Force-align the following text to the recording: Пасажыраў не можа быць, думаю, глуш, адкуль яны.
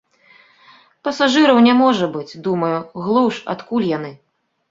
Пасажыраў 1.07 1.57
не 1.67 1.75
можа 1.81 2.09
быць, 2.15 2.39
думаю, 2.49 2.73
глуш, 3.09 3.35
адкуль 3.55 3.89
яны. 3.97 4.11